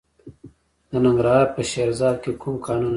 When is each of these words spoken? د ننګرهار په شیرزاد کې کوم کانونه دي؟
د 0.89 0.91
ننګرهار 1.05 1.45
په 1.55 1.61
شیرزاد 1.71 2.15
کې 2.23 2.31
کوم 2.41 2.55
کانونه 2.65 2.87
دي؟ 2.89 2.89